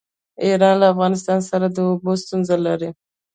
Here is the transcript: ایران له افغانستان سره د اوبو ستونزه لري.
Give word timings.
ایران 0.43 0.75
له 0.81 0.85
افغانستان 0.93 1.39
سره 1.49 1.65
د 1.69 1.77
اوبو 1.87 2.11
ستونزه 2.23 2.55
لري. 2.65 2.89